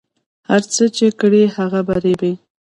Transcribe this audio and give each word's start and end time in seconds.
هر 0.49 0.61
څه 0.73 0.83
چې 0.95 1.05
کرې 1.19 1.43
هغه 1.57 1.79
به 1.87 1.95
ریبې 2.03 2.33